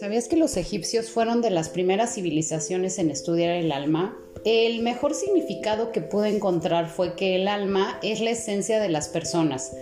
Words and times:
¿Sabías 0.00 0.28
que 0.28 0.36
los 0.36 0.56
egipcios 0.56 1.10
fueron 1.10 1.42
de 1.42 1.50
las 1.50 1.68
primeras 1.68 2.14
civilizaciones 2.14 2.98
en 2.98 3.10
estudiar 3.10 3.50
el 3.50 3.72
alma? 3.72 4.18
El 4.44 4.82
mejor 4.82 5.14
significado 5.14 5.92
que 5.92 6.00
pude 6.00 6.28
encontrar 6.28 6.88
fue 6.88 7.14
que 7.14 7.36
el 7.36 7.46
alma 7.46 7.98
es 8.02 8.20
la 8.20 8.30
esencia 8.30 8.80
de 8.80 8.88
las 8.88 9.08
personas. 9.08 9.72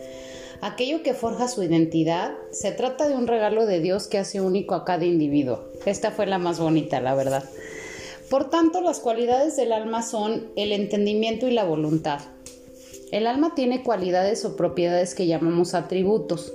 Aquello 0.61 1.03
que 1.03 1.15
forja 1.15 1.49
su 1.49 1.63
identidad 1.63 2.33
se 2.51 2.73
trata 2.73 3.09
de 3.09 3.17
un 3.17 3.27
regalo 3.27 3.67
de 3.67 3.81
Dios 3.81 4.09
que 4.09 4.19
hace 4.19 4.41
único 4.41 4.75
a 4.75 4.85
cada 4.85 5.05
individuo. 5.05 5.65
Esta 5.87 6.11
fue 6.11 6.27
la 6.27 6.39
más 6.39 6.61
bonita, 6.61 7.01
la 7.01 7.15
verdad. 7.15 7.45
Por 8.29 8.51
tanto, 8.51 8.81
las 8.81 9.01
cualidades 9.01 9.57
del 9.57 9.73
alma 9.73 10.03
son 10.03 10.51
el 10.57 10.73
entendimiento 10.73 11.49
y 11.49 11.53
la 11.53 11.65
voluntad. 11.65 12.21
El 13.13 13.27
alma 13.27 13.55
tiene 13.55 13.83
cualidades 13.83 14.45
o 14.45 14.57
propiedades 14.57 15.15
que 15.15 15.27
llamamos 15.27 15.75
atributos. 15.75 16.53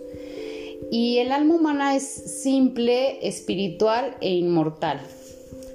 Y 0.91 1.17
el 1.17 1.31
alma 1.31 1.55
humana 1.55 1.95
es 1.95 2.03
simple, 2.03 3.27
espiritual 3.27 4.15
e 4.21 4.31
inmortal. 4.31 5.01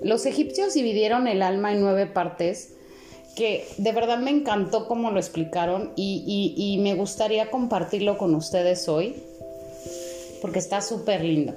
Los 0.02 0.24
egipcios 0.24 0.74
dividieron 0.74 1.26
el 1.26 1.42
alma 1.42 1.72
en 1.72 1.80
nueve 1.80 2.06
partes, 2.06 2.74
que 3.36 3.66
de 3.76 3.92
verdad 3.92 4.18
me 4.18 4.30
encantó 4.30 4.88
cómo 4.88 5.10
lo 5.10 5.18
explicaron 5.18 5.92
y, 5.96 6.78
me 6.82 6.94
gustaría 6.94 7.50
compartirlo 7.50 8.16
con 8.18 8.34
ustedes 8.34 8.88
hoy, 8.88 9.14
porque 10.40 10.58
está 10.58 10.80
súper 10.80 11.24
lindo. 11.24 11.54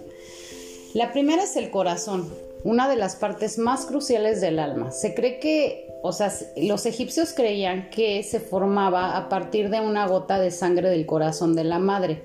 La 0.93 1.11
primera 1.11 1.43
es 1.43 1.55
el 1.55 1.71
corazón, 1.71 2.29
una 2.63 2.89
de 2.89 2.95
las 2.95 3.15
partes 3.15 3.57
más 3.57 3.85
cruciales 3.85 4.41
del 4.41 4.59
alma. 4.59 4.91
Se 4.91 5.13
cree 5.13 5.39
que, 5.39 5.92
o 6.05 6.11
sea, 6.11 6.33
los 6.57 6.85
egipcios 6.85 7.31
creían 7.33 7.89
que 7.89 8.21
se 8.23 8.41
formaba 8.41 9.15
a 9.15 9.29
partir 9.29 9.69
de 9.69 9.79
una 9.79 10.05
gota 10.05 10.37
de 10.37 10.51
sangre 10.51 10.89
del 10.89 11.05
corazón 11.05 11.55
de 11.55 11.63
la 11.63 11.79
madre 11.79 12.21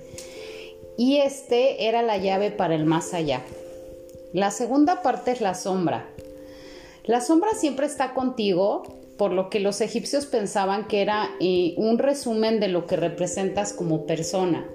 y 0.96 1.18
este 1.18 1.86
era 1.86 2.02
la 2.02 2.18
llave 2.18 2.50
para 2.50 2.74
el 2.74 2.84
más 2.84 3.14
allá. 3.14 3.40
La 4.32 4.50
segunda 4.50 5.00
parte 5.00 5.30
es 5.30 5.40
la 5.40 5.54
sombra. 5.54 6.10
La 7.04 7.20
sombra 7.20 7.50
siempre 7.54 7.86
está 7.86 8.14
contigo, 8.14 8.82
por 9.16 9.30
lo 9.30 9.48
que 9.48 9.60
los 9.60 9.80
egipcios 9.80 10.26
pensaban 10.26 10.88
que 10.88 11.00
era 11.00 11.30
eh, 11.38 11.74
un 11.76 11.98
resumen 11.98 12.58
de 12.58 12.66
lo 12.66 12.86
que 12.86 12.96
representas 12.96 13.72
como 13.72 14.06
persona. 14.06 14.66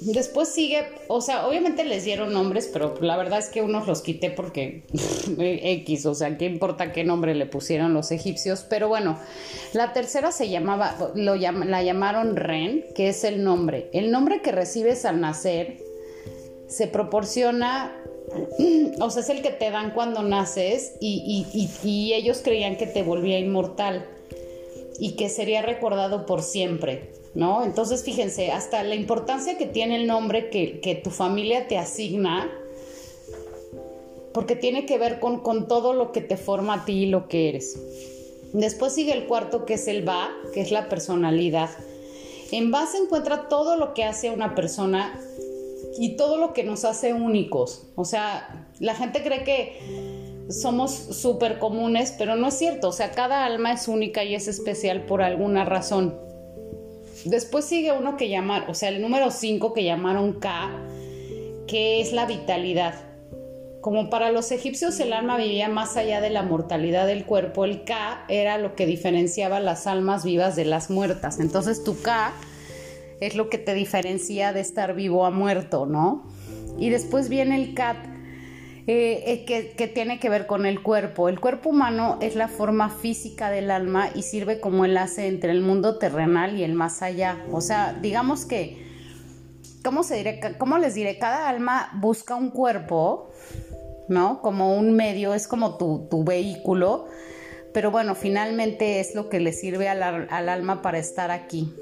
Después 0.00 0.48
sigue, 0.48 0.86
o 1.08 1.20
sea, 1.20 1.46
obviamente 1.46 1.84
les 1.84 2.04
dieron 2.04 2.32
nombres, 2.32 2.70
pero 2.72 2.94
la 3.02 3.18
verdad 3.18 3.38
es 3.38 3.48
que 3.48 3.60
unos 3.60 3.86
los 3.86 4.00
quité 4.00 4.30
porque 4.30 4.84
X, 5.38 6.06
o 6.06 6.14
sea, 6.14 6.38
qué 6.38 6.46
importa 6.46 6.92
qué 6.92 7.04
nombre 7.04 7.34
le 7.34 7.44
pusieron 7.44 7.92
los 7.92 8.10
egipcios. 8.10 8.64
Pero 8.68 8.88
bueno, 8.88 9.18
la 9.74 9.92
tercera 9.92 10.32
se 10.32 10.48
llamaba, 10.48 10.96
lo 11.14 11.36
la 11.36 11.82
llamaron 11.82 12.36
Ren, 12.36 12.86
que 12.94 13.10
es 13.10 13.24
el 13.24 13.44
nombre. 13.44 13.90
El 13.92 14.10
nombre 14.10 14.40
que 14.40 14.52
recibes 14.52 15.04
al 15.04 15.20
nacer 15.20 15.76
se 16.66 16.86
proporciona, 16.86 17.94
o 19.00 19.10
sea, 19.10 19.22
es 19.22 19.28
el 19.28 19.42
que 19.42 19.50
te 19.50 19.70
dan 19.70 19.92
cuando 19.92 20.22
naces 20.22 20.94
y, 20.98 21.46
y 21.84 22.12
ellos 22.14 22.40
creían 22.42 22.78
que 22.78 22.86
te 22.86 23.02
volvía 23.02 23.38
inmortal 23.38 24.08
y 24.98 25.16
que 25.16 25.28
sería 25.28 25.60
recordado 25.60 26.24
por 26.24 26.42
siempre. 26.42 27.19
¿No? 27.34 27.62
Entonces, 27.62 28.02
fíjense, 28.02 28.50
hasta 28.50 28.82
la 28.82 28.94
importancia 28.94 29.56
que 29.56 29.66
tiene 29.66 29.96
el 29.96 30.06
nombre 30.06 30.50
que, 30.50 31.00
tu 31.02 31.10
familia 31.10 31.68
te 31.68 31.78
asigna, 31.78 32.50
porque 34.32 34.56
tiene 34.56 34.86
que 34.86 34.98
ver 34.98 35.20
con, 35.20 35.40
con, 35.40 35.68
todo 35.68 35.92
lo 35.92 36.12
que 36.12 36.20
te 36.20 36.36
forma 36.36 36.74
a 36.74 36.84
ti 36.84 37.04
y 37.04 37.06
lo 37.06 37.28
que 37.28 37.48
eres. 37.48 37.78
Después 38.52 38.92
sigue 38.92 39.12
el 39.12 39.26
cuarto, 39.26 39.64
que 39.64 39.74
es 39.74 39.88
el 39.88 40.08
va, 40.08 40.30
que 40.52 40.60
es 40.60 40.70
la 40.70 40.88
personalidad. 40.88 41.70
En 42.52 42.72
va 42.72 42.86
se 42.86 42.98
encuentra 42.98 43.48
todo 43.48 43.76
lo 43.76 43.94
que 43.94 44.04
hace 44.04 44.28
a 44.28 44.32
una 44.32 44.54
persona 44.54 45.20
y 45.98 46.16
todo 46.16 46.36
lo 46.36 46.52
que 46.52 46.64
nos 46.64 46.84
hace 46.84 47.12
únicos. 47.12 47.86
O 47.94 48.04
sea, 48.04 48.66
la 48.80 48.94
gente 48.94 49.22
cree 49.22 49.44
que 49.44 50.46
somos 50.50 50.92
súper 50.92 51.58
comunes, 51.58 52.14
pero 52.18 52.34
no 52.36 52.48
es 52.48 52.54
cierto. 52.54 52.88
O 52.88 52.92
sea, 52.92 53.12
cada 53.12 53.44
alma 53.44 53.72
es 53.72 53.86
única 53.86 54.24
y 54.24 54.34
es 54.34 54.48
especial 54.48 55.06
por 55.06 55.22
alguna 55.22 55.64
razón. 55.64 56.29
Después 57.24 57.64
sigue 57.64 57.92
uno 57.92 58.16
que 58.16 58.28
llamar, 58.28 58.70
o 58.70 58.74
sea, 58.74 58.88
el 58.88 59.02
número 59.02 59.30
5 59.30 59.72
que 59.72 59.84
llamaron 59.84 60.40
K, 60.40 60.70
que 61.66 62.00
es 62.00 62.12
la 62.12 62.26
vitalidad. 62.26 62.94
Como 63.80 64.10
para 64.10 64.30
los 64.30 64.52
egipcios 64.52 65.00
el 65.00 65.12
alma 65.12 65.38
vivía 65.38 65.68
más 65.68 65.96
allá 65.96 66.20
de 66.20 66.30
la 66.30 66.42
mortalidad 66.42 67.06
del 67.06 67.24
cuerpo, 67.24 67.64
el 67.64 67.84
K 67.84 68.24
era 68.28 68.58
lo 68.58 68.74
que 68.74 68.86
diferenciaba 68.86 69.58
las 69.60 69.86
almas 69.86 70.24
vivas 70.24 70.54
de 70.56 70.66
las 70.66 70.90
muertas. 70.90 71.40
Entonces 71.40 71.82
tu 71.82 72.00
K 72.00 72.32
es 73.20 73.34
lo 73.36 73.48
que 73.48 73.58
te 73.58 73.74
diferencia 73.74 74.52
de 74.52 74.60
estar 74.60 74.94
vivo 74.94 75.24
a 75.24 75.30
muerto, 75.30 75.86
¿no? 75.86 76.26
Y 76.78 76.90
después 76.90 77.28
viene 77.28 77.56
el 77.56 77.74
Kat, 77.74 77.96
eh, 78.92 79.44
que, 79.44 79.86
tiene 79.86 80.18
que 80.18 80.28
ver 80.28 80.48
con 80.48 80.66
el 80.66 80.82
cuerpo. 80.82 81.28
El 81.28 81.38
cuerpo 81.38 81.68
humano 81.68 82.18
es 82.20 82.34
la 82.34 82.48
forma 82.48 82.90
física 82.90 83.48
del 83.48 83.70
alma 83.70 84.10
y 84.16 84.22
sirve 84.22 84.58
como 84.58 84.84
enlace 84.84 85.28
entre 85.28 85.52
el 85.52 85.60
mundo 85.60 85.98
terrenal 85.98 86.58
y 86.58 86.64
el 86.64 86.74
más 86.74 87.00
allá. 87.00 87.44
O 87.52 87.60
sea, 87.60 87.96
digamos 88.02 88.46
que, 88.46 88.84
¿cómo, 89.84 90.02
se 90.02 90.16
diré, 90.16 90.40
cómo 90.58 90.76
les 90.78 90.94
diré? 90.94 91.18
Cada 91.18 91.48
alma 91.48 91.92
busca 92.00 92.34
un 92.34 92.50
cuerpo, 92.50 93.30
¿no? 94.08 94.42
Como 94.42 94.76
un 94.76 94.92
medio, 94.92 95.34
es 95.34 95.46
como 95.46 95.76
tu, 95.76 96.08
tu 96.10 96.24
vehículo, 96.24 97.06
pero 97.72 97.92
bueno, 97.92 98.16
finalmente 98.16 98.98
es 98.98 99.14
lo 99.14 99.28
que 99.28 99.38
le 99.38 99.52
sirve 99.52 99.88
al, 99.88 100.02
al 100.02 100.48
alma 100.48 100.82
para 100.82 100.98
estar 100.98 101.30
aquí. 101.30 101.72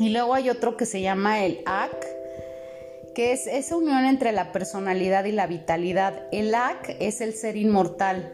Y 0.00 0.08
luego 0.08 0.34
hay 0.34 0.50
otro 0.50 0.76
que 0.76 0.84
se 0.84 1.00
llama 1.00 1.44
el 1.44 1.60
AK, 1.64 2.13
que 3.14 3.32
es 3.32 3.46
esa 3.46 3.76
unión 3.76 4.04
entre 4.04 4.32
la 4.32 4.52
personalidad 4.52 5.24
y 5.24 5.32
la 5.32 5.46
vitalidad. 5.46 6.26
El 6.32 6.54
Ak 6.54 6.96
es 7.00 7.20
el 7.20 7.34
ser 7.34 7.56
inmortal. 7.56 8.32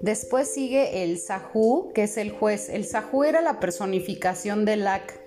Después 0.00 0.52
sigue 0.52 1.04
el 1.04 1.18
Sahu, 1.18 1.92
que 1.94 2.04
es 2.04 2.16
el 2.16 2.32
juez. 2.32 2.68
El 2.68 2.84
Sahu 2.84 3.22
era 3.22 3.40
la 3.40 3.60
personificación 3.60 4.64
del 4.64 4.86
Ak, 4.86 5.20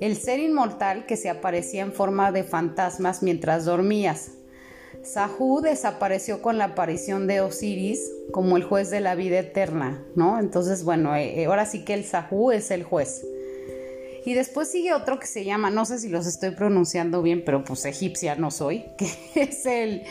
el 0.00 0.16
ser 0.16 0.38
inmortal 0.38 1.04
que 1.06 1.16
se 1.16 1.28
aparecía 1.28 1.82
en 1.82 1.92
forma 1.92 2.30
de 2.30 2.44
fantasmas 2.44 3.22
mientras 3.22 3.64
dormías. 3.64 4.30
Sahu 5.02 5.60
desapareció 5.60 6.42
con 6.42 6.58
la 6.58 6.64
aparición 6.64 7.26
de 7.26 7.40
Osiris 7.40 8.12
como 8.30 8.56
el 8.56 8.64
juez 8.64 8.90
de 8.90 9.00
la 9.00 9.14
vida 9.14 9.40
eterna, 9.40 10.04
¿no? 10.14 10.38
Entonces, 10.38 10.84
bueno, 10.84 11.16
eh, 11.16 11.40
eh, 11.40 11.46
ahora 11.46 11.66
sí 11.66 11.84
que 11.84 11.94
el 11.94 12.04
Sahu 12.04 12.52
es 12.52 12.70
el 12.70 12.84
juez. 12.84 13.24
Y 14.28 14.34
después 14.34 14.70
sigue 14.70 14.92
otro 14.92 15.18
que 15.18 15.26
se 15.26 15.46
llama, 15.46 15.70
no 15.70 15.86
sé 15.86 15.98
si 15.98 16.10
los 16.10 16.26
estoy 16.26 16.50
pronunciando 16.50 17.22
bien, 17.22 17.44
pero 17.46 17.64
pues 17.64 17.86
egipcia 17.86 18.34
no 18.34 18.50
soy, 18.50 18.84
que 18.98 19.08
es 19.34 19.64
el 19.64 20.02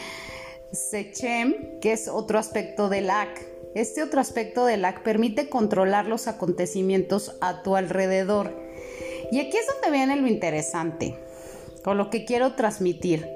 Sechem, 0.72 1.79
que 1.81 1.91
es 1.91 2.07
otro 2.07 2.39
aspecto 2.39 2.89
del 2.89 3.11
Ak. 3.11 3.39
Este 3.75 4.01
otro 4.01 4.19
aspecto 4.19 4.66
del 4.66 4.85
Ak 4.85 5.03
permite 5.03 5.50
controlar 5.50 6.07
los 6.07 6.28
acontecimientos 6.28 7.38
a 7.41 7.61
tu 7.61 7.75
alrededor. 7.75 8.59
Y 9.31 9.39
aquí 9.39 9.55
es 9.55 9.67
donde 9.67 9.95
viene 9.95 10.16
lo 10.16 10.25
interesante, 10.25 11.16
con 11.84 11.99
lo 11.99 12.09
que 12.09 12.25
quiero 12.25 12.55
transmitir. 12.55 13.29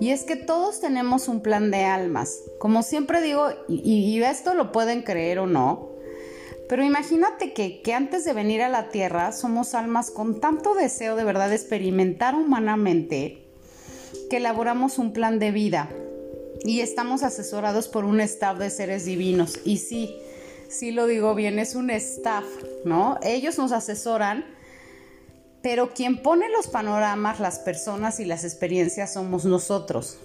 Y 0.00 0.08
es 0.08 0.24
que 0.24 0.36
todos 0.36 0.80
tenemos 0.80 1.28
un 1.28 1.42
plan 1.42 1.70
de 1.70 1.84
almas. 1.84 2.40
Como 2.58 2.82
siempre 2.82 3.20
digo, 3.20 3.50
y 3.68 4.22
esto 4.22 4.54
lo 4.54 4.72
pueden 4.72 5.02
creer 5.02 5.38
o 5.38 5.46
no, 5.46 5.93
pero 6.74 6.84
imagínate 6.84 7.52
que, 7.52 7.94
antes 7.94 8.24
de 8.24 8.32
venir 8.32 8.60
a 8.60 8.68
la 8.68 8.88
Tierra 8.88 9.30
somos 9.30 9.74
almas 9.74 10.10
con 10.10 10.40
tanto 10.40 10.74
deseo 10.74 11.14
de 11.14 11.22
verdad 11.22 11.48
de 11.48 11.54
experimentar 11.54 12.34
humanamente 12.34 13.46
que 14.28 14.38
elaboramos 14.38 14.98
un 14.98 15.12
plan 15.12 15.38
de 15.38 15.52
vida 15.52 15.88
y 16.64 16.80
estamos 16.80 17.22
asesorados 17.22 17.86
por 17.86 18.04
un 18.04 18.20
staff 18.20 18.58
de 18.58 18.70
seres 18.70 19.04
divinos. 19.04 19.60
Y 19.64 19.78
sí, 19.78 20.16
sí 20.68 20.90
lo 20.90 21.06
digo 21.06 21.36
bien, 21.36 21.60
es 21.60 21.76
un 21.76 21.90
staff, 21.90 22.44
¿no? 22.84 23.20
Ellos 23.22 23.56
nos 23.56 23.70
asesoran, 23.70 24.44
pero 25.62 25.94
quien 25.94 26.22
pone 26.22 26.48
los 26.48 26.66
panoramas, 26.66 27.38
las 27.38 27.60
personas 27.60 28.18
y 28.18 28.24
las 28.24 28.42
experiencias 28.42 29.12
somos 29.12 29.44
nosotros. 29.44 30.18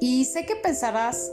Y 0.00 0.24
sé 0.24 0.46
que 0.46 0.56
pensarás, 0.56 1.30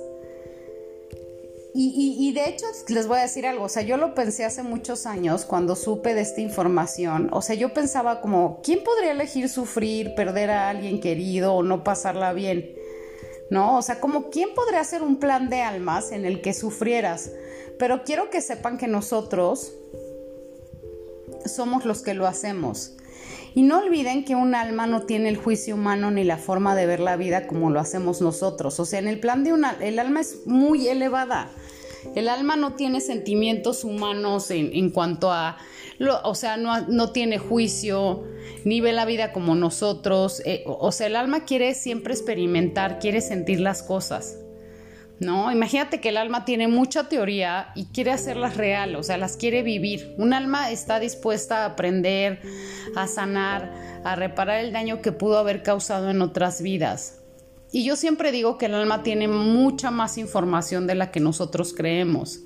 y, 1.74 2.34
de 2.34 2.50
hecho 2.50 2.66
les 2.90 3.08
voy 3.08 3.20
a 3.20 3.22
decir 3.22 3.48
algo, 3.48 3.64
o 3.66 3.70
sea, 3.70 3.82
yo 3.82 3.96
lo 3.96 4.14
pensé 4.14 4.44
hace 4.44 4.62
muchos 4.62 5.06
años 5.06 5.46
cuando 5.46 5.76
supe 5.76 6.14
de 6.14 6.22
esta 6.22 6.42
información, 6.42 7.30
o 7.32 7.42
sea, 7.42 7.56
yo 7.56 7.74
pensaba 7.74 8.20
como, 8.20 8.60
¿quién 8.62 8.84
podría 8.84 9.12
elegir 9.12 9.48
sufrir, 9.48 10.14
perder 10.16 10.50
a 10.52 10.70
alguien 10.70 11.00
querido 11.00 11.54
o 11.54 11.64
no 11.64 11.84
pasarla 11.84 12.34
bien? 12.34 12.76
¿No? 13.50 13.78
O 13.78 13.82
sea, 13.82 14.00
como, 14.00 14.30
¿quién 14.30 14.50
podría 14.56 14.80
hacer 14.80 15.02
un 15.02 15.18
plan 15.18 15.50
de 15.50 15.62
almas 15.62 16.12
en 16.12 16.26
el 16.26 16.42
que 16.42 16.54
sufrieras? 16.54 17.32
Pero 17.78 18.04
quiero 18.04 18.30
que 18.30 18.42
sepan 18.42 18.78
que 18.78 18.88
nosotros 18.88 19.74
somos 21.46 21.86
los 21.86 22.02
que 22.02 22.14
lo 22.14 22.28
hacemos. 22.28 22.96
Y 23.54 23.64
no 23.64 23.80
olviden 23.80 24.24
que 24.24 24.36
un 24.36 24.56
alma 24.56 24.88
no 24.88 25.06
tiene 25.06 25.28
el 25.28 25.36
juicio 25.36 25.76
humano 25.76 26.12
ni 26.12 26.24
la 26.24 26.38
forma 26.38 26.76
de 26.76 26.86
ver 26.86 27.02
la 27.02 27.18
vida 27.18 27.48
como 27.48 27.70
lo 27.70 27.80
hacemos 27.82 28.22
nosotros. 28.22 28.80
O 28.80 28.86
sea, 28.86 29.00
en 29.00 29.08
el 29.08 29.20
plan 29.20 29.44
de 29.44 29.52
una, 29.52 29.76
el 29.82 30.00
alma 30.00 30.22
es 30.22 30.46
muy 30.46 30.88
elevada. 30.88 31.52
El 32.16 32.30
alma 32.30 32.56
no 32.56 32.74
tiene 32.74 33.02
sentimientos 33.02 33.84
humanos 33.84 34.52
en, 34.52 34.90
cuanto 34.90 35.32
a, 35.32 35.58
o 36.24 36.36
sea, 36.36 36.58
no, 36.58 36.88
no, 36.88 37.12
tiene 37.12 37.38
juicio, 37.38 38.24
ni 38.66 38.82
ve 38.82 38.94
la 38.94 39.06
vida 39.06 39.32
como 39.32 39.56
nosotros. 39.56 40.42
Eh, 40.46 40.64
o 40.66 40.92
sea, 40.92 41.08
el 41.08 41.16
alma 41.16 41.46
quiere 41.46 41.74
siempre 41.74 42.14
experimentar, 42.14 43.00
quiere 43.00 43.22
sentir 43.22 43.60
las 43.60 43.84
cosas. 43.84 44.38
¿no? 45.22 45.52
Imagínate 45.52 46.02
que 46.02 46.10
el 46.10 46.18
alma 46.18 46.46
tiene 46.46 46.68
mucha 46.68 47.08
teoría 47.08 47.72
y 47.76 47.86
quiere 47.86 48.12
hacerlas 48.12 48.58
real, 48.58 48.96
o 48.96 49.04
sea, 49.04 49.18
las 49.18 49.38
quiere 49.38 49.62
vivir. 49.62 50.16
Un 50.18 50.34
alma 50.34 50.72
está 50.72 51.00
dispuesta 51.00 51.60
a 51.60 51.66
aprender, 51.66 52.42
a 52.96 53.06
sanar, 53.06 53.72
a 54.04 54.16
reparar 54.16 54.62
el 54.62 54.74
daño 54.74 55.02
que 55.04 55.12
pudo 55.12 55.38
haber 55.38 55.62
causado 55.62 56.10
en 56.10 56.24
otras 56.24 56.64
vidas. 56.64 57.21
Y 57.72 57.84
yo 57.84 57.96
siempre 57.96 58.32
digo 58.32 58.58
que 58.58 58.66
el 58.66 58.76
alma 58.76 59.04
tiene 59.04 59.28
mucha 59.28 59.92
más 59.92 60.18
información 60.18 60.88
de 60.88 60.96
la 60.96 61.12
que 61.12 61.20
nosotros 61.20 61.74
creemos. 61.74 62.42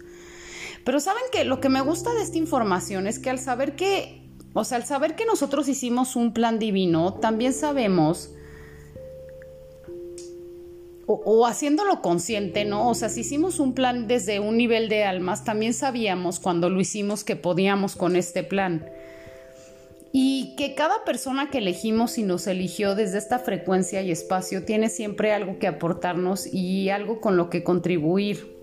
Pero 0.83 0.99
saben 0.99 1.23
que 1.31 1.45
lo 1.45 1.59
que 1.59 1.69
me 1.69 1.81
gusta 1.81 2.13
de 2.13 2.21
esta 2.21 2.37
información 2.37 3.07
es 3.07 3.17
que 3.17 3.31
al 3.31 3.39
saber 3.39 3.75
que, 3.75 4.21
o 4.53 4.63
sea, 4.63 4.77
al 4.77 4.85
saber 4.85 5.15
que 5.15 5.25
nosotros 5.25 5.67
hicimos 5.67 6.15
un 6.15 6.33
plan 6.33 6.59
divino, 6.59 7.15
también 7.15 7.53
sabemos 7.53 8.31
o, 11.07 11.45
haciéndolo 11.45 12.01
consciente, 12.01 12.65
¿no? 12.65 12.89
O 12.89 12.95
sea, 12.95 13.09
si 13.09 13.21
hicimos 13.21 13.59
un 13.59 13.73
plan 13.73 14.07
desde 14.07 14.39
un 14.39 14.57
nivel 14.57 14.89
de 14.89 15.03
almas, 15.03 15.43
también 15.43 15.73
sabíamos 15.73 16.39
cuando 16.39 16.69
lo 16.69 16.79
hicimos 16.81 17.23
que 17.23 17.35
podíamos 17.35 17.95
con 17.95 18.15
este 18.15 18.43
plan. 18.43 18.89
Y 20.17 20.55
que 20.55 20.75
cada 20.75 21.03
persona 21.03 21.49
que 21.49 21.57
elegimos 21.57 22.17
y 22.17 22.23
nos 22.23 22.47
eligió 22.47 22.95
desde 22.95 23.17
esta 23.17 23.37
frecuencia 23.37 24.01
y 24.01 24.11
espacio 24.11 24.63
tiene 24.63 24.87
siempre 24.87 25.33
algo 25.33 25.59
que 25.59 25.67
aportarnos 25.67 26.47
y 26.47 26.89
algo 26.89 27.19
con 27.19 27.35
lo 27.35 27.49
que 27.49 27.65
contribuir, 27.65 28.55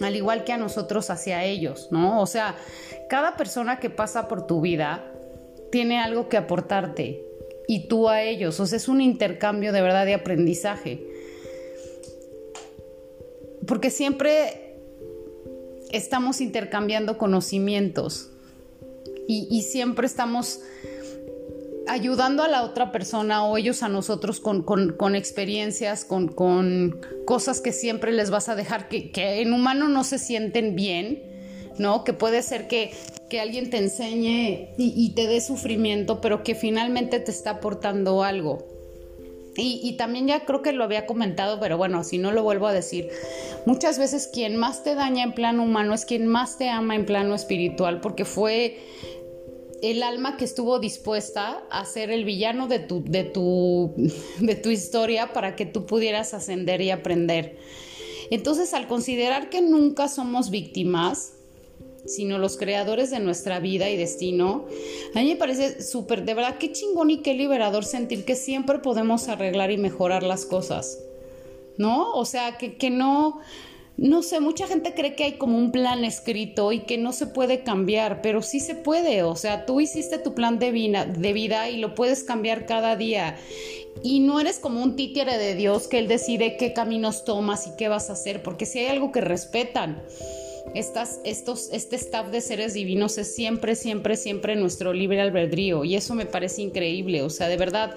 al 0.00 0.16
igual 0.16 0.42
que 0.42 0.52
a 0.52 0.56
nosotros 0.56 1.08
hacia 1.10 1.44
ellos, 1.44 1.86
¿no? 1.92 2.20
O 2.20 2.26
sea, 2.26 2.56
cada 3.08 3.36
persona 3.36 3.78
que 3.78 3.90
pasa 3.90 4.26
por 4.26 4.48
tu 4.48 4.60
vida 4.60 5.08
tiene 5.70 6.00
algo 6.00 6.28
que 6.28 6.36
aportarte 6.36 7.24
y 7.68 7.86
tú 7.86 8.08
a 8.08 8.24
ellos, 8.24 8.58
o 8.58 8.66
sea, 8.66 8.76
es 8.76 8.88
un 8.88 9.00
intercambio 9.00 9.72
de 9.72 9.82
verdad 9.82 10.04
de 10.04 10.14
aprendizaje. 10.14 11.06
Porque 13.68 13.90
siempre 13.90 14.80
estamos 15.92 16.40
intercambiando 16.40 17.18
conocimientos 17.18 18.31
y, 19.28 19.62
siempre 19.62 20.06
estamos 20.06 20.60
ayudando 21.88 22.42
a 22.42 22.48
la 22.48 22.62
otra 22.62 22.92
persona 22.92 23.44
o 23.44 23.56
ellos 23.56 23.82
a 23.82 23.88
nosotros 23.88 24.40
con, 24.40 25.14
experiencias, 25.14 26.04
con, 26.04 26.28
cosas 27.24 27.60
que 27.60 27.72
siempre 27.72 28.12
les 28.12 28.30
vas 28.30 28.48
a 28.48 28.54
dejar, 28.54 28.88
que, 28.88 29.10
en 29.40 29.52
humano 29.52 29.88
no 29.88 30.04
se 30.04 30.18
sienten 30.18 30.76
bien, 30.76 31.22
¿no? 31.78 32.04
Que 32.04 32.12
puede 32.12 32.42
ser 32.42 32.68
que, 32.68 32.92
alguien 33.40 33.70
te 33.70 33.78
enseñe 33.78 34.74
y, 34.76 35.14
te 35.14 35.26
dé 35.26 35.40
sufrimiento, 35.40 36.20
pero 36.20 36.42
que 36.42 36.54
finalmente 36.54 37.18
te 37.18 37.30
está 37.30 37.52
aportando 37.52 38.22
algo. 38.22 38.71
Y, 39.54 39.96
también 39.98 40.26
ya 40.26 40.46
creo 40.46 40.62
que 40.62 40.72
lo 40.72 40.84
había 40.84 41.04
comentado, 41.04 41.60
pero 41.60 41.76
bueno, 41.76 42.04
si 42.04 42.16
no 42.16 42.32
lo 42.32 42.42
vuelvo 42.42 42.68
a 42.68 42.72
decir, 42.72 43.10
muchas 43.66 43.98
veces 43.98 44.26
quien 44.32 44.56
más 44.56 44.82
te 44.82 44.94
daña 44.94 45.24
en 45.24 45.34
plano 45.34 45.64
humano 45.64 45.92
es 45.92 46.06
quien 46.06 46.26
más 46.26 46.56
te 46.56 46.70
ama 46.70 46.96
en 46.96 47.04
plano 47.04 47.34
espiritual, 47.34 48.00
porque 48.00 48.24
fue 48.24 48.78
el 49.82 50.02
alma 50.02 50.38
que 50.38 50.46
estuvo 50.46 50.78
dispuesta 50.78 51.64
a 51.70 51.84
ser 51.84 52.10
el 52.10 52.24
villano 52.24 52.66
de 52.66 52.78
tu, 52.78 53.04
de 53.04 53.24
tu, 53.24 53.92
de 54.40 54.54
tu 54.54 54.70
historia 54.70 55.34
para 55.34 55.54
que 55.54 55.66
tú 55.66 55.84
pudieras 55.84 56.32
ascender 56.32 56.80
y 56.80 56.90
aprender. 56.90 57.58
Entonces, 58.30 58.72
al 58.72 58.86
considerar 58.86 59.50
que 59.50 59.60
nunca 59.60 60.08
somos 60.08 60.48
víctimas, 60.48 61.34
sino 62.04 62.38
los 62.38 62.56
creadores 62.56 63.10
de 63.10 63.20
nuestra 63.20 63.60
vida 63.60 63.88
y 63.90 63.96
destino. 63.96 64.66
A 65.14 65.20
mí 65.20 65.28
me 65.28 65.36
parece 65.36 65.82
súper, 65.82 66.24
de 66.24 66.34
verdad, 66.34 66.56
qué 66.58 66.72
chingón 66.72 67.10
y 67.10 67.18
qué 67.18 67.34
liberador 67.34 67.84
sentir 67.84 68.24
que 68.24 68.34
siempre 68.34 68.78
podemos 68.78 69.28
arreglar 69.28 69.70
y 69.70 69.78
mejorar 69.78 70.22
las 70.22 70.44
cosas, 70.44 70.98
¿no? 71.78 72.12
O 72.12 72.24
sea, 72.24 72.58
que, 72.58 72.76
que 72.76 72.90
no, 72.90 73.40
no 73.96 74.22
sé, 74.22 74.40
mucha 74.40 74.66
gente 74.66 74.94
cree 74.94 75.14
que 75.14 75.24
hay 75.24 75.32
como 75.32 75.58
un 75.58 75.70
plan 75.70 76.04
escrito 76.04 76.72
y 76.72 76.80
que 76.80 76.98
no 76.98 77.12
se 77.12 77.26
puede 77.26 77.62
cambiar, 77.62 78.22
pero 78.22 78.42
sí 78.42 78.58
se 78.58 78.74
puede, 78.74 79.22
o 79.22 79.36
sea, 79.36 79.66
tú 79.66 79.80
hiciste 79.80 80.18
tu 80.18 80.34
plan 80.34 80.58
de 80.58 80.72
vida, 80.72 81.04
de 81.04 81.32
vida 81.32 81.68
y 81.70 81.76
lo 81.76 81.94
puedes 81.94 82.24
cambiar 82.24 82.66
cada 82.66 82.96
día. 82.96 83.36
Y 84.02 84.20
no 84.20 84.40
eres 84.40 84.58
como 84.58 84.82
un 84.82 84.96
títere 84.96 85.36
de 85.36 85.54
Dios 85.54 85.86
que 85.86 85.98
Él 85.98 86.08
decide 86.08 86.56
qué 86.56 86.72
caminos 86.72 87.24
tomas 87.24 87.66
y 87.66 87.76
qué 87.76 87.88
vas 87.88 88.10
a 88.10 88.14
hacer, 88.14 88.42
porque 88.42 88.66
si 88.66 88.80
hay 88.80 88.86
algo 88.86 89.12
que 89.12 89.20
respetan 89.20 90.02
estas, 90.74 91.20
estos, 91.24 91.70
este 91.72 91.96
staff 91.96 92.30
de 92.30 92.40
seres 92.40 92.74
divinos 92.74 93.18
es 93.18 93.34
siempre, 93.34 93.74
siempre, 93.76 94.16
siempre 94.16 94.56
nuestro 94.56 94.92
libre 94.92 95.20
albedrío 95.20 95.84
y 95.84 95.96
eso 95.96 96.14
me 96.14 96.26
parece 96.26 96.62
increíble, 96.62 97.22
o 97.22 97.30
sea, 97.30 97.48
de 97.48 97.56
verdad, 97.56 97.94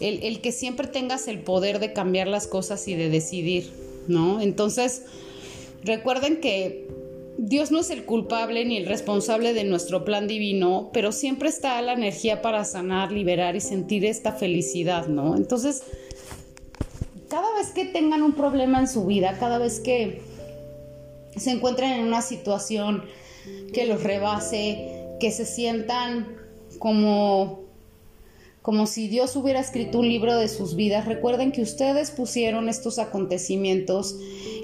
el, 0.00 0.22
el 0.22 0.40
que 0.40 0.52
siempre 0.52 0.86
tengas 0.86 1.28
el 1.28 1.40
poder 1.40 1.78
de 1.78 1.92
cambiar 1.92 2.28
las 2.28 2.46
cosas 2.46 2.86
y 2.88 2.94
de 2.94 3.08
decidir, 3.08 3.70
¿no? 4.08 4.40
Entonces, 4.40 5.02
recuerden 5.84 6.40
que 6.40 6.86
Dios 7.38 7.70
no 7.70 7.80
es 7.80 7.90
el 7.90 8.04
culpable 8.04 8.64
ni 8.64 8.78
el 8.78 8.86
responsable 8.86 9.52
de 9.52 9.64
nuestro 9.64 10.04
plan 10.04 10.26
divino, 10.26 10.90
pero 10.92 11.12
siempre 11.12 11.50
está 11.50 11.80
la 11.82 11.92
energía 11.92 12.40
para 12.40 12.64
sanar, 12.64 13.12
liberar 13.12 13.56
y 13.56 13.60
sentir 13.60 14.06
esta 14.06 14.32
felicidad, 14.32 15.06
¿no? 15.08 15.36
Entonces, 15.36 15.82
cada 17.28 17.52
vez 17.54 17.72
que 17.72 17.84
tengan 17.84 18.22
un 18.22 18.32
problema 18.32 18.80
en 18.80 18.88
su 18.88 19.04
vida, 19.04 19.36
cada 19.38 19.58
vez 19.58 19.80
que 19.80 20.22
se 21.36 21.50
encuentran 21.50 21.92
en 21.92 22.06
una 22.06 22.22
situación 22.22 23.04
que 23.72 23.86
los 23.86 24.02
rebase, 24.02 25.06
que 25.20 25.30
se 25.30 25.46
sientan 25.46 26.36
como 26.78 27.66
como 28.66 28.88
si 28.88 29.06
Dios 29.06 29.36
hubiera 29.36 29.60
escrito 29.60 30.00
un 30.00 30.08
libro 30.08 30.36
de 30.36 30.48
sus 30.48 30.74
vidas. 30.74 31.04
Recuerden 31.04 31.52
que 31.52 31.62
ustedes 31.62 32.10
pusieron 32.10 32.68
estos 32.68 32.98
acontecimientos 32.98 34.16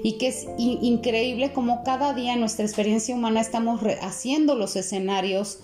y 0.03 0.17
que 0.17 0.27
es 0.27 0.45
increíble 0.57 1.53
como 1.53 1.85
cada 1.85 2.13
día 2.13 2.33
en 2.33 2.41
nuestra 2.41 2.65
experiencia 2.65 3.15
humana 3.15 3.39
estamos 3.39 3.79
haciendo 4.01 4.55
los 4.55 4.75
escenarios 4.75 5.59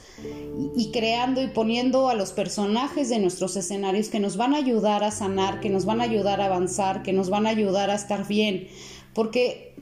y, 0.73 0.89
creando 0.91 1.41
y 1.41 1.47
poniendo 1.47 2.07
a 2.07 2.13
los 2.13 2.31
personajes 2.31 3.09
de 3.09 3.19
nuestros 3.19 3.57
escenarios 3.57 4.07
que 4.07 4.21
nos 4.21 4.37
van 4.37 4.53
a 4.53 4.59
ayudar 4.59 5.03
a 5.03 5.11
sanar, 5.11 5.59
que 5.59 5.69
nos 5.69 5.83
van 5.83 5.99
a 5.99 6.05
ayudar 6.05 6.39
a 6.39 6.45
avanzar, 6.45 7.03
que 7.03 7.11
nos 7.11 7.29
van 7.29 7.45
a 7.45 7.49
ayudar 7.49 7.89
a 7.89 7.95
estar 7.95 8.25
bien. 8.25 8.69
Porque 9.13 9.75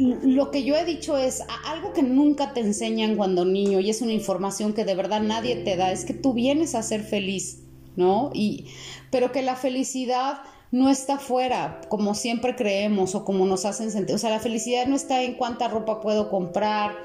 lo 0.00 0.50
que 0.50 0.64
yo 0.64 0.76
he 0.76 0.84
dicho 0.84 1.16
es 1.16 1.42
algo 1.66 1.92
que 1.92 2.02
nunca 2.02 2.54
te 2.54 2.60
enseñan 2.60 3.16
cuando 3.16 3.44
niño 3.44 3.80
y 3.80 3.90
es 3.90 4.00
una 4.00 4.12
información 4.12 4.72
que 4.72 4.84
de 4.84 4.94
verdad 4.94 5.20
nadie 5.20 5.56
te 5.56 5.76
da, 5.76 5.92
es 5.92 6.04
que 6.04 6.14
tú 6.14 6.32
vienes 6.32 6.74
a 6.74 6.82
ser 6.82 7.02
feliz, 7.02 7.62
¿no? 7.96 8.30
Y, 8.32 8.66
pero 9.10 9.30
que 9.32 9.42
la 9.42 9.56
felicidad 9.56 10.40
no 10.72 10.88
está 10.88 11.18
fuera, 11.18 11.80
como 11.88 12.14
siempre 12.14 12.54
creemos 12.54 13.14
o 13.14 13.24
como 13.24 13.44
nos 13.44 13.64
hacen 13.64 13.90
sentir. 13.90 14.14
O 14.14 14.18
sea, 14.18 14.30
la 14.30 14.38
felicidad 14.38 14.86
no 14.86 14.96
está 14.96 15.22
en 15.22 15.34
cuánta 15.34 15.68
ropa 15.68 16.00
puedo 16.00 16.30
comprar, 16.30 16.96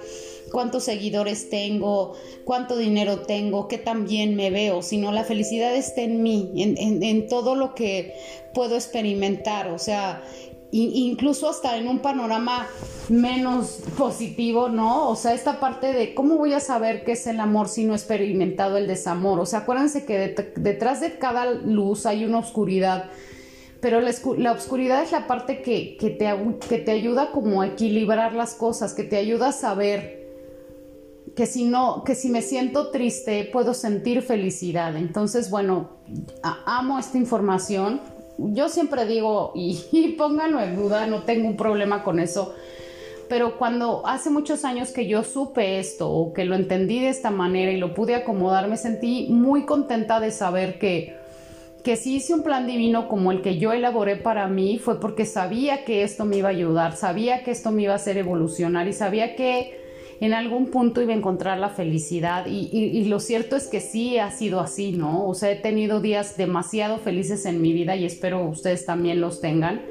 cuántos 0.51 0.83
seguidores 0.83 1.49
tengo, 1.49 2.13
cuánto 2.45 2.77
dinero 2.77 3.21
tengo, 3.21 3.67
qué 3.67 3.79
tan 3.79 4.05
bien 4.05 4.35
me 4.35 4.51
veo, 4.51 4.83
sino 4.83 5.11
la 5.11 5.23
felicidad 5.23 5.75
está 5.75 6.01
en 6.01 6.21
mí, 6.21 6.51
en, 6.57 7.03
en 7.03 7.27
todo 7.27 7.55
lo 7.55 7.73
que 7.73 8.13
puedo 8.53 8.75
experimentar. 8.75 9.69
O 9.71 9.79
sea, 9.79 10.23
incluso 10.71 11.49
hasta 11.49 11.77
en 11.77 11.87
un 11.87 11.99
panorama 11.99 12.67
menos 13.09 13.79
positivo, 13.97 14.69
¿no? 14.69 15.09
O 15.09 15.15
sea, 15.15 15.33
esta 15.33 15.59
parte 15.59 15.93
de 15.93 16.13
cómo 16.13 16.37
voy 16.37 16.53
a 16.53 16.59
saber 16.59 17.03
qué 17.03 17.13
es 17.13 17.27
el 17.27 17.39
amor 17.39 17.69
si 17.69 17.85
no 17.85 17.93
he 17.93 17.95
experimentado 17.95 18.77
el 18.77 18.87
desamor. 18.87 19.39
O 19.39 19.45
sea, 19.45 19.59
acuérdense 19.59 20.05
que 20.05 20.35
detrás 20.57 21.01
de 21.01 21.17
cada 21.17 21.45
luz 21.51 22.05
hay 22.05 22.25
una 22.25 22.39
oscuridad, 22.39 23.09
pero 23.79 24.01
la, 24.01 24.51
oscuridad 24.51 25.03
es 25.03 25.11
la 25.11 25.27
parte 25.27 25.61
que, 25.61 25.97
que, 25.97 26.09
te, 26.09 26.33
que 26.67 26.79
te 26.79 26.91
ayuda 26.91 27.31
como 27.31 27.61
a 27.61 27.67
equilibrar 27.67 28.33
las 28.33 28.55
cosas, 28.55 28.93
que 28.93 29.03
te 29.03 29.17
ayuda 29.17 29.49
a 29.49 29.51
saber 29.51 30.25
que 31.35 31.45
si 31.45 31.65
no, 31.65 32.03
que 32.03 32.15
si 32.15 32.29
me 32.29 32.41
siento 32.41 32.91
triste 32.91 33.49
puedo 33.51 33.73
sentir 33.73 34.21
felicidad. 34.21 34.95
Entonces, 34.95 35.49
bueno, 35.49 35.89
amo 36.65 36.97
esta 36.97 37.17
información 37.17 38.01
yo 38.37 38.69
siempre 38.69 39.05
digo, 39.05 39.51
y, 39.55 40.15
pónganlo 40.17 40.59
en 40.61 40.75
duda, 40.75 41.07
no 41.07 41.23
tengo 41.23 41.47
un 41.47 41.57
problema 41.57 42.03
con 42.03 42.19
eso, 42.19 42.53
pero 43.27 43.57
cuando 43.57 44.05
hace 44.05 44.29
muchos 44.29 44.65
años 44.65 44.91
que 44.91 45.07
yo 45.07 45.23
supe 45.23 45.79
esto 45.79 46.09
o 46.09 46.33
que 46.33 46.45
lo 46.45 46.55
entendí 46.55 46.99
de 46.99 47.09
esta 47.09 47.31
manera 47.31 47.71
y 47.71 47.77
lo 47.77 47.93
pude 47.93 48.15
acomodar, 48.15 48.67
me 48.67 48.77
sentí 48.77 49.27
muy 49.29 49.65
contenta 49.65 50.19
de 50.19 50.29
saber 50.29 50.77
que, 50.77 51.17
que 51.83 51.95
si 51.95 52.15
hice 52.15 52.35
un 52.35 52.43
plan 52.43 52.67
divino 52.67 53.07
como 53.07 53.31
el 53.31 53.41
que 53.41 53.57
yo 53.57 53.73
elaboré 53.73 54.15
para 54.15 54.47
mí 54.47 54.77
fue 54.77 54.99
porque 54.99 55.25
sabía 55.25 55.85
que 55.85 56.03
esto 56.03 56.25
me 56.25 56.37
iba 56.37 56.49
a 56.49 56.51
ayudar, 56.51 56.95
sabía 56.95 57.43
que 57.43 57.51
esto 57.51 57.71
me 57.71 57.83
iba 57.83 57.93
a 57.93 57.97
hacer 57.97 58.17
evolucionar 58.17 58.87
y 58.87 58.93
sabía 58.93 59.35
que 59.35 59.84
en 60.19 60.33
algún 60.33 60.67
punto 60.67 61.01
iba 61.01 61.13
a 61.13 61.17
encontrar 61.17 61.57
la 61.57 61.69
felicidad 61.69 62.45
y, 62.47 63.03
lo 63.05 63.19
cierto 63.19 63.55
es 63.55 63.67
que 63.67 63.81
sí 63.81 64.17
ha 64.17 64.31
sido 64.31 64.59
así, 64.59 64.91
¿no? 64.93 65.27
O 65.27 65.33
sea, 65.33 65.51
he 65.51 65.55
tenido 65.55 65.99
días 65.99 66.37
demasiado 66.37 66.97
felices 66.99 67.45
en 67.45 67.61
mi 67.61 67.73
vida 67.73 67.95
y 67.95 68.05
espero 68.05 68.43
ustedes 68.47 68.85
también 68.85 69.21
los 69.21 69.41
tengan 69.41 69.81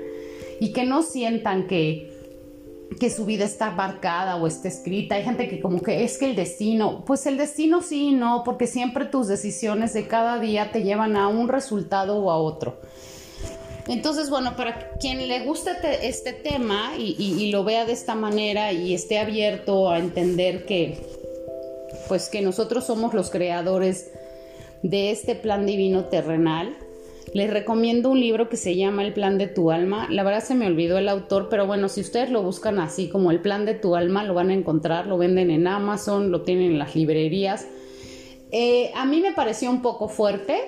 y 0.61 0.73
que 0.73 0.85
no 0.85 1.03
sientan 1.03 1.67
que, 1.67 2.11
que 2.99 3.11
su 3.11 3.27
vida 3.27 3.45
está 3.45 3.71
marcada 3.71 4.37
o 4.37 4.47
está 4.47 4.69
escrita. 4.69 5.17
Hay 5.17 5.25
gente 5.25 5.49
que 5.49 5.61
como 5.61 5.83
que 5.83 6.05
es 6.05 6.17
que 6.17 6.27
el 6.27 6.37
destino, 6.37 7.05
pues 7.05 7.27
el 7.27 7.37
destino 7.37 7.83
sí, 7.83 8.13
no, 8.13 8.43
porque 8.45 8.67
siempre 8.67 9.05
tus 9.05 9.29
decisiones 9.29 9.93
de 9.93 10.07
cada 10.07 10.39
día 10.39 10.73
te 10.73 10.83
llevan 10.83 11.17
a 11.17 11.29
un 11.29 11.49
resultado 11.49 12.17
o 12.17 12.31
a 12.31 12.39
otro. 12.39 12.79
Entonces, 13.89 14.31
bueno, 14.31 14.57
para 14.57 14.91
quien 14.99 15.29
le 15.29 15.45
guste 15.45 15.73
este 16.03 16.33
tema 16.33 16.93
y, 16.97 17.51
lo 17.51 17.65
vea 17.65 17.85
de 17.85 17.93
esta 17.93 18.15
manera 18.15 18.73
y 18.73 18.95
esté 18.95 19.19
abierto 19.19 19.91
a 19.91 19.99
entender 19.99 20.65
que, 20.65 20.99
pues 22.09 22.29
que 22.29 22.41
nosotros 22.41 22.85
somos 22.85 23.13
los 23.13 23.31
creadores 23.31 24.11
de 24.83 25.11
este 25.11 25.35
plan 25.35 25.67
divino 25.67 26.05
terrenal, 26.07 26.75
les 27.35 27.51
recomiendo 27.51 28.11
un 28.11 28.21
libro 28.21 28.49
que 28.49 28.57
se 28.57 28.77
llama 28.77 29.05
El 29.05 29.13
plan 29.13 29.39
de 29.39 29.49
tu 29.49 29.71
alma. 29.71 30.07
La 30.11 30.23
verdad 30.23 30.43
se 30.43 30.55
me 30.55 30.67
olvidó 30.67 30.99
el 30.99 31.09
autor, 31.09 31.49
pero 31.51 31.67
bueno, 31.67 31.89
si 31.89 32.01
ustedes 32.01 32.31
lo 32.31 32.43
buscan 32.43 32.79
así 32.79 33.09
como 33.09 33.31
El 33.31 33.41
plan 33.41 33.65
de 33.65 33.75
tu 33.75 33.97
alma, 33.97 34.25
lo 34.25 34.35
van 34.35 34.51
a 34.51 34.55
encontrar, 34.55 35.07
lo 35.07 35.19
venden 35.19 35.51
en 35.51 35.67
Amazon, 35.67 36.31
lo 36.31 36.43
tienen 36.43 36.73
en 36.73 36.79
las 36.79 36.95
librerías. 36.95 37.67
Eh, 38.53 38.93
a 38.95 39.05
mí 39.05 39.21
me 39.21 39.33
pareció 39.33 39.69
un 39.69 39.83
poco 39.83 40.09
fuerte, 40.09 40.61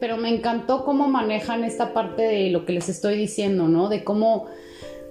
pero 0.00 0.16
me 0.16 0.28
encantó 0.28 0.84
cómo 0.84 1.08
manejan 1.08 1.64
esta 1.64 1.92
parte 1.92 2.22
de 2.22 2.50
lo 2.50 2.66
que 2.66 2.72
les 2.72 2.88
estoy 2.88 3.16
diciendo, 3.16 3.68
¿no? 3.68 3.88
De 3.88 4.04
cómo, 4.04 4.46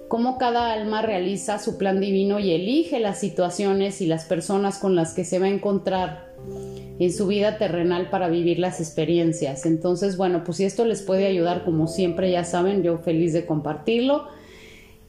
cómo 0.08 0.38
cada 0.38 0.72
alma 0.72 1.02
realiza 1.02 1.58
su 1.58 1.76
plan 1.78 2.00
divino 2.00 2.38
y 2.38 2.52
elige 2.52 3.00
las 3.00 3.18
situaciones 3.18 4.00
y 4.00 4.06
las 4.06 4.24
personas 4.24 4.78
con 4.78 4.94
las 4.94 5.14
que 5.14 5.24
se 5.24 5.38
va 5.38 5.46
a 5.46 5.50
encontrar 5.50 6.32
en 6.98 7.12
su 7.12 7.26
vida 7.26 7.58
terrenal 7.58 8.08
para 8.10 8.28
vivir 8.28 8.58
las 8.58 8.80
experiencias. 8.80 9.66
Entonces, 9.66 10.16
bueno, 10.16 10.44
pues 10.44 10.58
si 10.58 10.64
esto 10.64 10.84
les 10.84 11.02
puede 11.02 11.26
ayudar, 11.26 11.64
como 11.64 11.88
siempre 11.88 12.30
ya 12.30 12.44
saben, 12.44 12.82
yo 12.82 12.98
feliz 12.98 13.32
de 13.32 13.44
compartirlo. 13.44 14.28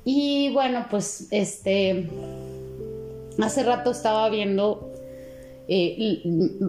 Y 0.03 0.51
bueno, 0.53 0.87
pues 0.89 1.27
este, 1.31 2.09
hace 3.39 3.63
rato 3.63 3.91
estaba 3.91 4.29
viendo 4.29 4.96
eh, 5.67 6.23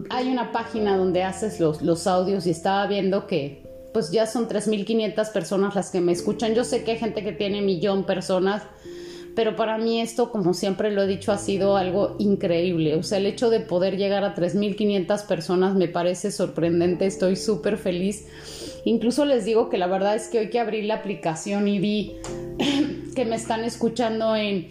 hay 0.09 0.27
una 0.27 0.51
página 0.51 0.97
donde 0.97 1.23
haces 1.23 1.59
los, 1.59 2.07
audios 2.07 2.45
y 2.45 2.49
estaba 2.49 2.85
viendo 2.87 3.27
que 3.27 3.63
pues 3.93 4.11
ya 4.11 4.27
son 4.27 4.47
3.500 4.47 5.31
personas 5.31 5.75
las 5.75 5.89
que 5.89 6.01
me 6.01 6.11
escuchan. 6.11 6.53
Yo 6.53 6.63
sé 6.63 6.83
que 6.83 6.91
hay 6.91 6.97
gente 6.97 7.23
que 7.23 7.31
tiene 7.31 7.61
millón 7.61 8.03
personas, 8.03 8.63
pero 9.35 9.55
para 9.55 9.77
mí 9.77 10.01
esto, 10.01 10.31
como 10.31 10.53
siempre 10.53 10.91
lo 10.91 11.03
he 11.03 11.07
dicho, 11.07 11.31
ha 11.31 11.37
sido 11.37 11.77
algo 11.77 12.15
increíble. 12.19 12.95
O 12.95 13.03
sea, 13.03 13.17
el 13.17 13.25
hecho 13.25 13.49
de 13.49 13.61
poder 13.61 13.97
llegar 13.97 14.23
a 14.23 14.35
3.500 14.35 15.25
personas 15.25 15.75
me 15.75 15.87
parece 15.87 16.31
sorprendente, 16.31 17.05
estoy 17.05 17.35
súper 17.35 17.77
feliz. 17.77 18.27
Incluso 18.85 19.25
les 19.25 19.45
digo 19.45 19.69
que 19.69 19.77
la 19.77 19.87
verdad 19.87 20.15
es 20.15 20.27
que 20.27 20.39
hoy 20.39 20.49
que 20.49 20.59
abrí 20.59 20.81
la 20.83 20.95
aplicación 20.95 21.67
y 21.67 21.79
vi 21.79 22.17
que 23.15 23.25
me 23.25 23.37
están 23.37 23.63
escuchando 23.63 24.35
en 24.35 24.67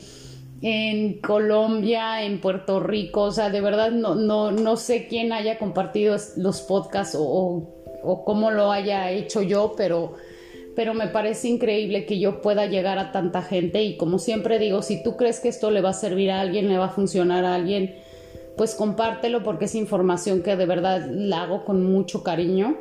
en 0.60 1.20
Colombia, 1.20 2.24
en 2.24 2.40
Puerto 2.40 2.80
Rico, 2.80 3.22
o 3.22 3.32
sea, 3.32 3.50
de 3.50 3.60
verdad 3.60 3.92
no, 3.92 4.14
no, 4.14 4.50
no 4.50 4.76
sé 4.76 5.06
quién 5.06 5.32
haya 5.32 5.58
compartido 5.58 6.16
los 6.36 6.62
podcasts 6.62 7.16
o, 7.18 7.68
o, 8.02 8.24
cómo 8.24 8.50
lo 8.50 8.72
haya 8.72 9.10
hecho 9.12 9.42
yo, 9.42 9.74
pero, 9.76 10.14
pero 10.74 10.94
me 10.94 11.06
parece 11.06 11.48
increíble 11.48 12.06
que 12.06 12.18
yo 12.18 12.42
pueda 12.42 12.66
llegar 12.66 12.98
a 12.98 13.12
tanta 13.12 13.42
gente 13.42 13.84
y 13.84 13.96
como 13.96 14.18
siempre 14.18 14.58
digo, 14.58 14.82
si 14.82 15.02
tú 15.02 15.16
crees 15.16 15.38
que 15.38 15.48
esto 15.48 15.70
le 15.70 15.80
va 15.80 15.90
a 15.90 15.94
servir 15.94 16.32
a 16.32 16.40
alguien, 16.40 16.68
le 16.68 16.78
va 16.78 16.86
a 16.86 16.90
funcionar 16.90 17.44
a 17.44 17.54
alguien, 17.54 17.94
pues 18.56 18.74
compártelo 18.74 19.44
porque 19.44 19.66
es 19.66 19.76
información 19.76 20.42
que 20.42 20.56
de 20.56 20.66
verdad 20.66 21.08
la 21.08 21.42
hago 21.42 21.64
con 21.64 21.84
mucho 21.84 22.24
cariño. 22.24 22.76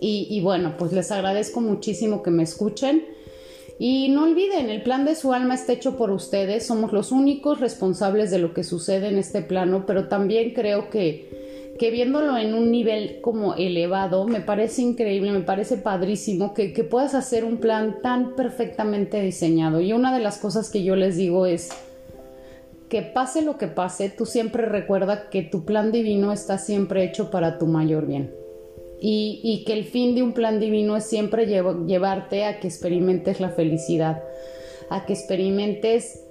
Y, 0.00 0.26
y 0.30 0.40
bueno, 0.40 0.74
pues 0.78 0.92
les 0.92 1.12
agradezco 1.12 1.60
muchísimo 1.60 2.22
que 2.22 2.30
me 2.30 2.42
escuchen. 2.42 3.04
Y 3.84 4.10
no 4.10 4.22
olviden, 4.22 4.70
el 4.70 4.80
plan 4.84 5.04
de 5.04 5.16
su 5.16 5.32
alma 5.32 5.54
está 5.54 5.72
hecho 5.72 5.96
por 5.96 6.12
ustedes, 6.12 6.64
somos 6.64 6.92
los 6.92 7.10
únicos 7.10 7.58
responsables 7.58 8.30
de 8.30 8.38
lo 8.38 8.54
que 8.54 8.62
sucede 8.62 9.08
en 9.08 9.18
este 9.18 9.42
plano, 9.42 9.86
pero 9.86 10.06
también 10.06 10.54
creo 10.54 10.88
que, 10.88 11.74
viéndolo 11.80 12.38
en 12.38 12.54
un 12.54 12.70
nivel 12.70 13.20
como 13.22 13.54
elevado, 13.54 14.24
me 14.24 14.40
parece 14.40 14.82
increíble, 14.82 15.32
me 15.32 15.40
parece 15.40 15.78
padrísimo 15.78 16.54
que, 16.54 16.72
que 16.72 16.84
puedas 16.84 17.16
hacer 17.16 17.44
un 17.44 17.56
plan 17.56 17.96
tan 18.02 18.36
perfectamente 18.36 19.20
diseñado. 19.20 19.80
Y 19.80 19.92
una 19.92 20.14
de 20.14 20.22
las 20.22 20.38
cosas 20.38 20.70
que 20.70 20.84
yo 20.84 20.94
les 20.94 21.16
digo 21.16 21.46
es 21.46 21.70
que 22.88 23.02
pase 23.02 23.42
lo 23.42 23.58
que 23.58 23.66
pase, 23.66 24.10
tú 24.10 24.26
siempre 24.26 24.66
recuerda 24.66 25.28
que 25.28 25.42
tu 25.42 25.64
plan 25.64 25.90
divino 25.90 26.30
está 26.30 26.56
siempre 26.56 27.02
hecho 27.02 27.32
para 27.32 27.58
tu 27.58 27.66
mayor 27.66 28.06
bien 28.06 28.41
y, 29.04 29.64
que 29.66 29.72
el 29.72 29.84
fin 29.84 30.14
de 30.14 30.22
un 30.22 30.32
plan 30.32 30.60
divino 30.60 30.96
es 30.96 31.06
siempre 31.06 31.46
llevarte 31.46 32.44
a 32.44 32.60
que 32.60 32.68
experimentes 32.68 33.40
la 33.40 33.50
felicidad, 33.50 34.22
a 34.90 35.04
que 35.06 35.12
experimentes 35.12 36.24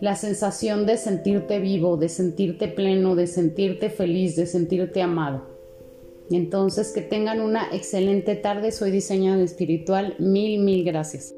la 0.00 0.16
sensación 0.16 0.86
de 0.86 0.96
sentirte 0.96 1.58
vivo, 1.58 1.98
de 1.98 2.08
sentirte 2.08 2.68
pleno, 2.68 3.16
de 3.16 3.26
sentirte 3.26 3.90
feliz, 3.90 4.34
de 4.34 4.46
sentirte 4.46 5.02
amado. 5.02 5.46
Entonces, 6.30 6.92
que 6.92 7.02
tengan 7.02 7.40
una 7.40 7.68
excelente 7.72 8.34
tarde. 8.34 8.72
Soy 8.72 8.90
diseñador 8.90 9.44
espiritual. 9.44 10.16
Mil, 10.18 10.60
mil 10.60 10.84
gracias. 10.84 11.34